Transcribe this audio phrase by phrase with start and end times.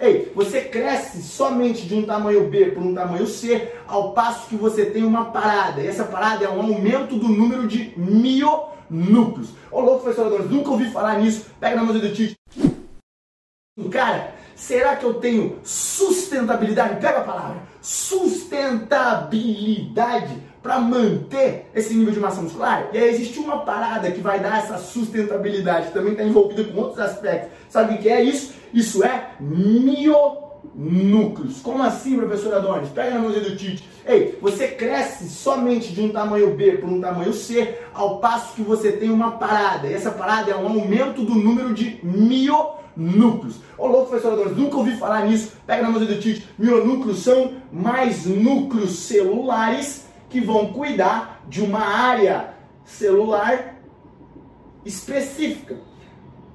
[0.00, 4.56] Ei, você cresce somente de um tamanho B para um tamanho C, ao passo que
[4.56, 5.82] você tem uma parada.
[5.82, 9.50] E essa parada é um aumento do número de mionúcleos.
[9.70, 11.50] Ô louco, professor nunca ouvi falar nisso.
[11.60, 12.34] Pega na mão do Tite.
[13.90, 16.98] Cara, será que eu tenho sustentabilidade?
[16.98, 17.62] Pega a palavra.
[17.82, 22.90] Sustentabilidade para manter esse nível de massa muscular?
[22.92, 26.98] E aí existe uma parada que vai dar essa sustentabilidade, também está envolvida com outros
[26.98, 27.50] aspectos.
[27.68, 28.52] Sabe o que é isso?
[28.72, 30.30] Isso é mionúcleos.
[31.62, 32.88] Como assim, professor Adonis?
[32.90, 33.88] Pega na mãozinha do Tite.
[34.06, 38.62] Ei, você cresce somente de um tamanho B para um tamanho C, ao passo que
[38.62, 39.86] você tem uma parada.
[39.86, 43.56] E essa parada é um aumento do número de mionúcleos.
[43.76, 45.52] Ô louco, professor Adonis, nunca ouvi falar nisso.
[45.66, 46.48] Pega na mãozinha do Tite.
[46.58, 53.76] Mionúcleos são mais núcleos celulares que vão cuidar de uma área celular
[54.84, 55.76] específica.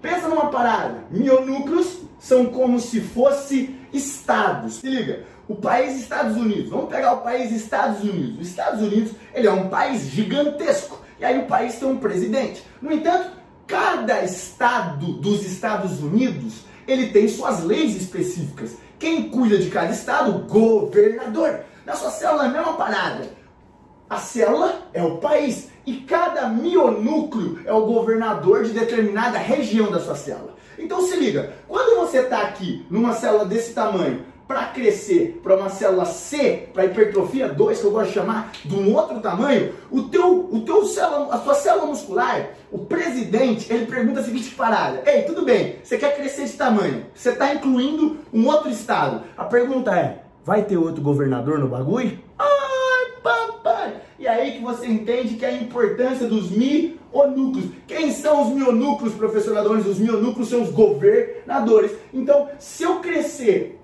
[0.00, 1.04] Pensa numa parada.
[1.10, 4.74] Mionúcleos são como se fosse estados.
[4.74, 6.70] Se liga, o país Estados Unidos.
[6.70, 8.40] Vamos pegar o país Estados Unidos.
[8.40, 11.00] Os Estados Unidos, ele é um país gigantesco.
[11.18, 12.64] E aí o país tem um presidente.
[12.80, 13.30] No entanto,
[13.66, 18.76] cada estado dos Estados Unidos, ele tem suas leis específicas.
[18.98, 20.46] Quem cuida de cada estado?
[20.46, 21.60] Governador.
[21.84, 23.28] Na sua célula, a mesma parada.
[24.08, 30.00] A célula é o país e cada mionúcleo é o governador de determinada região da
[30.00, 30.54] sua célula.
[30.78, 35.70] Então se liga, quando você está aqui numa célula desse tamanho, para crescer para uma
[35.70, 40.02] célula C, para hipertrofia 2, que eu gosto de chamar, de um outro tamanho, o
[40.02, 45.02] teu, o teu célula, a sua célula muscular, o presidente, ele pergunta a seguinte parada:
[45.06, 47.06] Ei, tudo bem, você quer crescer de tamanho?
[47.14, 49.22] Você está incluindo um outro estado.
[49.36, 52.18] A pergunta é: vai ter outro governador no bagulho?
[54.18, 57.70] E aí que você entende que a importância dos mionúcleos.
[57.86, 59.86] Quem são os mionúcleos, professor Adonis?
[59.86, 61.92] Os mionúcleos são os governadores.
[62.12, 63.80] Então, se eu crescer,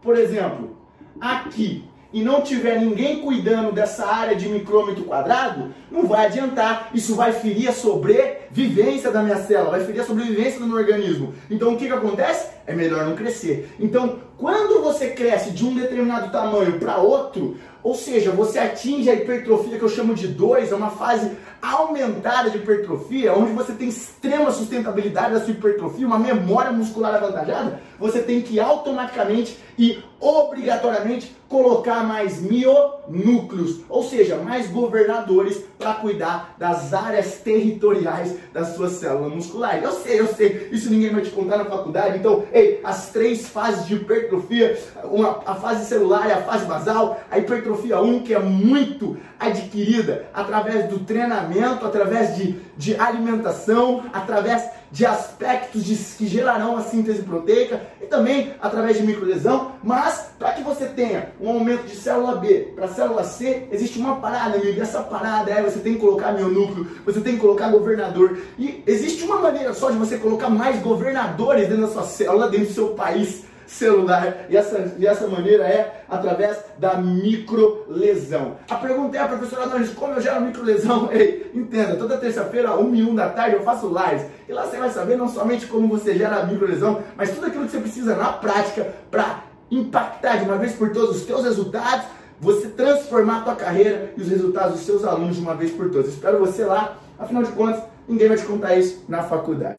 [0.00, 0.76] por exemplo,
[1.20, 6.90] aqui e não tiver ninguém cuidando dessa área de micrômetro quadrado, não vai adiantar.
[6.94, 11.34] Isso vai ferir a sobrevivência da minha célula, vai ferir a sobrevivência do meu organismo.
[11.50, 12.50] Então o que, que acontece?
[12.68, 13.74] É melhor não crescer.
[13.80, 19.14] Então, quando você cresce de um determinado tamanho para outro, ou seja, você atinge a
[19.14, 21.30] hipertrofia que eu chamo de 2, é uma fase
[21.60, 27.80] aumentada de hipertrofia, onde você tem extrema sustentabilidade da sua hipertrofia, uma memória muscular avantajada,
[27.98, 36.54] você tem que automaticamente e obrigatoriamente colocar mais mionúcleos, ou seja, mais governadores para cuidar
[36.58, 39.80] das áreas territoriais da sua célula muscular.
[39.82, 42.18] Eu sei, eu sei, isso ninguém vai te contar na faculdade.
[42.18, 47.20] Então, ei, as três fases de hipertrofia, uma, a fase celular e a fase basal,
[47.30, 54.64] a hipertrofia 1 que é muito adquirida através do treinamento, através de, de alimentação, através
[54.90, 60.52] de aspectos de, que gerarão a síntese proteica e também através de microlesão, mas para
[60.52, 64.78] que você tenha um aumento de célula B para célula C, existe uma parada, amigo,
[64.78, 68.84] e essa parada é você tem que colocar mionúcleo, você tem que colocar governador, e
[68.86, 72.72] existe uma maneira só de você colocar mais governadores dentro da sua célula, dentro do
[72.72, 74.46] seu país, celular.
[74.48, 78.56] E essa, e essa maneira é através da microlesão.
[78.68, 81.10] A pergunta é, professor Adonis, como eu gero microlesão?
[81.12, 84.26] Ei, entenda, toda terça-feira, 1 e 1 da tarde, eu faço lives.
[84.48, 87.64] E lá você vai saber não somente como você gera a microlesão, mas tudo aquilo
[87.64, 92.06] que você precisa na prática para impactar de uma vez por todas os teus resultados,
[92.40, 95.90] você transformar a tua carreira e os resultados dos seus alunos de uma vez por
[95.90, 96.08] todas.
[96.08, 96.98] Espero você lá.
[97.18, 99.76] Afinal de contas, ninguém vai te contar isso na faculdade.